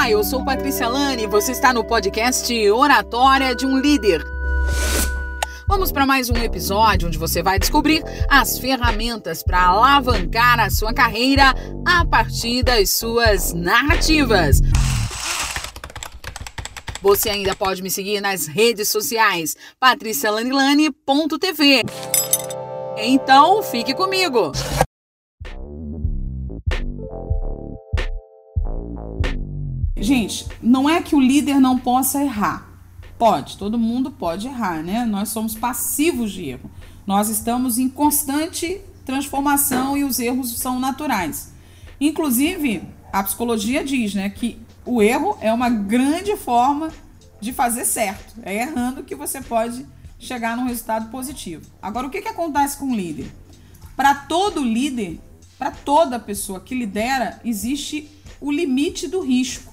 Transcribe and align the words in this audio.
Olá, 0.00 0.10
eu 0.10 0.24
sou 0.24 0.42
Patrícia 0.42 0.88
Lane 0.88 1.24
e 1.24 1.26
você 1.26 1.52
está 1.52 1.74
no 1.74 1.84
podcast 1.84 2.70
Oratória 2.70 3.54
de 3.54 3.66
um 3.66 3.76
Líder. 3.76 4.24
Vamos 5.68 5.92
para 5.92 6.06
mais 6.06 6.30
um 6.30 6.36
episódio 6.38 7.06
onde 7.06 7.18
você 7.18 7.42
vai 7.42 7.58
descobrir 7.58 8.02
as 8.26 8.58
ferramentas 8.58 9.42
para 9.42 9.62
alavancar 9.62 10.58
a 10.58 10.70
sua 10.70 10.94
carreira 10.94 11.54
a 11.86 12.02
partir 12.06 12.62
das 12.62 12.88
suas 12.88 13.52
narrativas. 13.52 14.62
Você 17.02 17.28
ainda 17.28 17.54
pode 17.54 17.82
me 17.82 17.90
seguir 17.90 18.22
nas 18.22 18.46
redes 18.46 18.88
sociais 18.88 19.54
patricialanilane.tv. 19.78 21.82
Então, 22.96 23.62
fique 23.62 23.92
comigo. 23.92 24.50
Gente, 30.10 30.48
não 30.60 30.90
é 30.90 31.00
que 31.00 31.14
o 31.14 31.20
líder 31.20 31.60
não 31.60 31.78
possa 31.78 32.20
errar. 32.20 32.68
Pode, 33.16 33.56
todo 33.56 33.78
mundo 33.78 34.10
pode 34.10 34.48
errar, 34.48 34.82
né? 34.82 35.04
Nós 35.04 35.28
somos 35.28 35.54
passivos 35.54 36.32
de 36.32 36.46
erro. 36.46 36.68
Nós 37.06 37.28
estamos 37.28 37.78
em 37.78 37.88
constante 37.88 38.80
transformação 39.06 39.96
e 39.96 40.02
os 40.02 40.18
erros 40.18 40.58
são 40.58 40.80
naturais. 40.80 41.52
Inclusive, 42.00 42.82
a 43.12 43.22
psicologia 43.22 43.84
diz, 43.84 44.12
né, 44.12 44.28
que 44.28 44.58
o 44.84 45.00
erro 45.00 45.38
é 45.40 45.52
uma 45.52 45.70
grande 45.70 46.36
forma 46.36 46.90
de 47.40 47.52
fazer 47.52 47.84
certo. 47.84 48.34
É 48.42 48.62
errando 48.62 49.04
que 49.04 49.14
você 49.14 49.40
pode 49.40 49.86
chegar 50.18 50.56
num 50.56 50.66
resultado 50.66 51.08
positivo. 51.08 51.70
Agora, 51.80 52.08
o 52.08 52.10
que, 52.10 52.20
que 52.20 52.28
acontece 52.28 52.76
com 52.78 52.86
o 52.86 52.96
líder? 52.96 53.30
Para 53.94 54.12
todo 54.12 54.60
líder, 54.60 55.20
para 55.56 55.70
toda 55.70 56.18
pessoa 56.18 56.58
que 56.58 56.74
lidera, 56.74 57.40
existe 57.44 58.10
o 58.40 58.50
limite 58.50 59.06
do 59.06 59.20
risco 59.20 59.69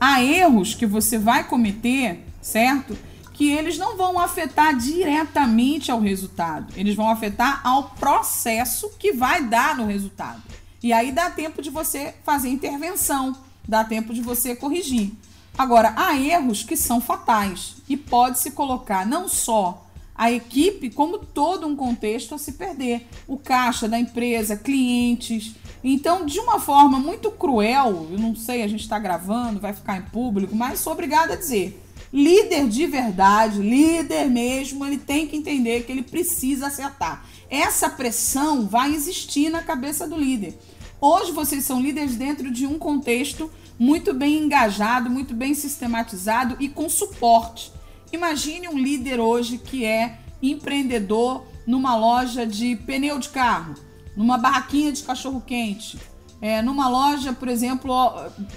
há 0.00 0.22
erros 0.22 0.74
que 0.74 0.86
você 0.86 1.18
vai 1.18 1.44
cometer, 1.44 2.24
certo? 2.40 2.96
Que 3.34 3.52
eles 3.52 3.76
não 3.76 3.96
vão 3.96 4.18
afetar 4.18 4.76
diretamente 4.76 5.90
ao 5.90 6.00
resultado, 6.00 6.72
eles 6.74 6.94
vão 6.94 7.08
afetar 7.08 7.60
ao 7.62 7.90
processo 7.90 8.90
que 8.98 9.12
vai 9.12 9.44
dar 9.44 9.76
no 9.76 9.86
resultado. 9.86 10.42
E 10.82 10.92
aí 10.92 11.12
dá 11.12 11.30
tempo 11.30 11.60
de 11.60 11.68
você 11.68 12.14
fazer 12.24 12.48
intervenção, 12.48 13.36
dá 13.68 13.84
tempo 13.84 14.14
de 14.14 14.22
você 14.22 14.56
corrigir. 14.56 15.12
Agora, 15.56 15.92
há 15.96 16.16
erros 16.16 16.62
que 16.62 16.76
são 16.76 17.00
fatais 17.00 17.76
e 17.86 17.96
pode 17.96 18.38
se 18.38 18.52
colocar 18.52 19.04
não 19.04 19.28
só 19.28 19.86
a 20.14 20.30
equipe, 20.30 20.90
como 20.90 21.18
todo 21.18 21.66
um 21.66 21.74
contexto 21.74 22.34
a 22.34 22.38
se 22.38 22.52
perder. 22.52 23.06
O 23.26 23.36
caixa 23.36 23.88
da 23.88 23.98
empresa, 23.98 24.56
clientes. 24.56 25.54
Então, 25.82 26.26
de 26.26 26.38
uma 26.38 26.60
forma 26.60 26.98
muito 26.98 27.30
cruel, 27.30 28.08
eu 28.10 28.18
não 28.18 28.34
sei, 28.36 28.62
a 28.62 28.68
gente 28.68 28.82
está 28.82 28.98
gravando, 28.98 29.60
vai 29.60 29.72
ficar 29.72 29.96
em 29.96 30.02
público, 30.02 30.54
mas 30.54 30.78
sou 30.78 30.92
obrigada 30.92 31.32
a 31.32 31.36
dizer. 31.36 31.82
Líder 32.12 32.68
de 32.68 32.86
verdade, 32.86 33.60
líder 33.60 34.28
mesmo, 34.28 34.84
ele 34.84 34.98
tem 34.98 35.26
que 35.26 35.36
entender 35.36 35.84
que 35.84 35.92
ele 35.92 36.02
precisa 36.02 36.66
acertar. 36.66 37.24
Essa 37.48 37.88
pressão 37.88 38.66
vai 38.66 38.92
existir 38.92 39.48
na 39.48 39.62
cabeça 39.62 40.06
do 40.06 40.16
líder. 40.16 40.58
Hoje 41.00 41.32
vocês 41.32 41.64
são 41.64 41.80
líderes 41.80 42.16
dentro 42.16 42.50
de 42.50 42.66
um 42.66 42.78
contexto 42.78 43.50
muito 43.78 44.12
bem 44.12 44.36
engajado, 44.36 45.08
muito 45.08 45.32
bem 45.32 45.54
sistematizado 45.54 46.56
e 46.60 46.68
com 46.68 46.88
suporte. 46.88 47.72
Imagine 48.12 48.68
um 48.68 48.76
líder 48.76 49.18
hoje 49.18 49.56
que 49.56 49.84
é 49.84 50.18
empreendedor 50.42 51.46
numa 51.66 51.96
loja 51.96 52.46
de 52.46 52.76
pneu 52.76 53.18
de 53.18 53.28
carro, 53.28 53.74
numa 54.16 54.38
barraquinha 54.38 54.92
de 54.92 55.02
cachorro 55.02 55.42
quente, 55.46 55.98
é, 56.40 56.62
numa 56.62 56.88
loja, 56.88 57.32
por 57.32 57.48
exemplo, 57.48 57.92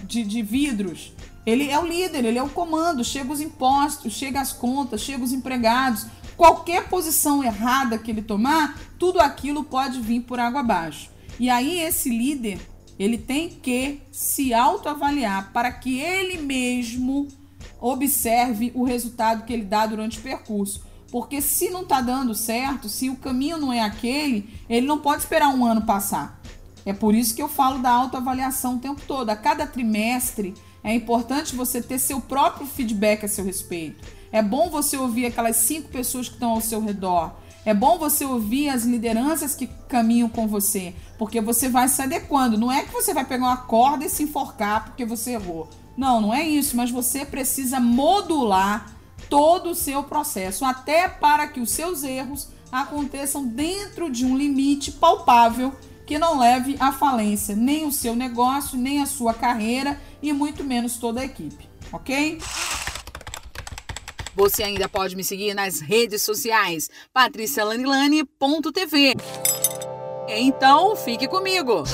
de, 0.05 0.23
de 0.23 0.41
vidros. 0.41 1.13
Ele 1.45 1.69
é 1.69 1.77
o 1.77 1.85
líder, 1.85 2.23
ele 2.23 2.37
é 2.37 2.43
o 2.43 2.49
comando. 2.49 3.03
Chega 3.03 3.31
os 3.31 3.41
impostos, 3.41 4.13
chega 4.13 4.39
as 4.39 4.53
contas, 4.53 5.01
chega 5.01 5.23
os 5.23 5.33
empregados. 5.33 6.05
Qualquer 6.37 6.87
posição 6.87 7.43
errada 7.43 7.97
que 7.97 8.09
ele 8.09 8.21
tomar, 8.21 8.79
tudo 8.97 9.19
aquilo 9.19 9.63
pode 9.63 9.99
vir 9.99 10.21
por 10.21 10.39
água 10.39 10.61
abaixo. 10.61 11.09
E 11.39 11.49
aí 11.49 11.79
esse 11.79 12.09
líder, 12.09 12.59
ele 12.97 13.17
tem 13.17 13.49
que 13.49 14.01
se 14.11 14.53
autoavaliar 14.53 15.51
para 15.51 15.71
que 15.71 15.99
ele 15.99 16.37
mesmo 16.37 17.27
observe 17.79 18.71
o 18.73 18.83
resultado 18.83 19.43
que 19.45 19.51
ele 19.51 19.65
dá 19.65 19.85
durante 19.85 20.19
o 20.19 20.21
percurso. 20.21 20.83
Porque 21.13 21.43
se 21.43 21.69
não 21.69 21.83
está 21.83 22.01
dando 22.01 22.33
certo, 22.33 22.89
se 22.89 23.07
o 23.07 23.15
caminho 23.15 23.59
não 23.59 23.71
é 23.71 23.81
aquele, 23.81 24.49
ele 24.67 24.87
não 24.87 24.97
pode 24.97 25.21
esperar 25.21 25.49
um 25.49 25.63
ano 25.63 25.83
passar. 25.83 26.41
É 26.83 26.91
por 26.91 27.13
isso 27.13 27.35
que 27.35 27.43
eu 27.43 27.47
falo 27.47 27.77
da 27.77 27.91
autoavaliação 27.91 28.77
o 28.77 28.79
tempo 28.79 28.99
todo. 29.07 29.29
A 29.29 29.35
cada 29.35 29.67
trimestre 29.67 30.55
é 30.83 30.91
importante 30.91 31.55
você 31.55 31.83
ter 31.83 31.99
seu 31.99 32.19
próprio 32.19 32.65
feedback 32.65 33.23
a 33.23 33.27
seu 33.27 33.45
respeito. 33.45 34.03
É 34.31 34.41
bom 34.41 34.71
você 34.71 34.97
ouvir 34.97 35.27
aquelas 35.27 35.57
cinco 35.57 35.87
pessoas 35.89 36.27
que 36.27 36.33
estão 36.33 36.49
ao 36.49 36.61
seu 36.61 36.81
redor. 36.81 37.35
É 37.63 37.75
bom 37.75 37.99
você 37.99 38.25
ouvir 38.25 38.69
as 38.69 38.83
lideranças 38.83 39.53
que 39.53 39.67
caminham 39.87 40.27
com 40.27 40.47
você, 40.47 40.95
porque 41.19 41.39
você 41.39 41.69
vai 41.69 41.89
se 41.89 42.01
adequando. 42.01 42.57
Não 42.57 42.71
é 42.71 42.81
que 42.81 42.91
você 42.91 43.13
vai 43.13 43.23
pegar 43.23 43.45
uma 43.45 43.57
corda 43.57 44.03
e 44.03 44.09
se 44.09 44.23
enforcar 44.23 44.85
porque 44.85 45.05
você 45.05 45.33
errou. 45.33 45.69
Não, 45.95 46.19
não 46.19 46.33
é 46.33 46.41
isso, 46.41 46.75
mas 46.75 46.89
você 46.89 47.23
precisa 47.23 47.79
modular 47.79 48.91
todo 49.33 49.71
o 49.71 49.75
seu 49.75 50.03
processo, 50.03 50.63
até 50.63 51.09
para 51.09 51.47
que 51.47 51.59
os 51.59 51.71
seus 51.71 52.03
erros 52.03 52.49
aconteçam 52.71 53.43
dentro 53.43 54.11
de 54.11 54.23
um 54.23 54.37
limite 54.37 54.91
palpável 54.91 55.73
que 56.05 56.19
não 56.19 56.37
leve 56.37 56.77
à 56.79 56.91
falência 56.91 57.55
nem 57.55 57.87
o 57.87 57.91
seu 57.91 58.15
negócio, 58.15 58.77
nem 58.77 59.01
a 59.01 59.07
sua 59.07 59.33
carreira 59.33 59.99
e 60.21 60.31
muito 60.31 60.63
menos 60.63 60.97
toda 60.97 61.21
a 61.21 61.25
equipe, 61.25 61.67
ok? 61.91 62.37
Você 64.35 64.61
ainda 64.61 64.87
pode 64.87 65.15
me 65.15 65.23
seguir 65.23 65.55
nas 65.55 65.79
redes 65.79 66.21
sociais 66.21 66.87
patricialanilane.tv. 67.11 69.15
Então, 70.27 70.95
fique 70.95 71.27
comigo. 71.27 71.85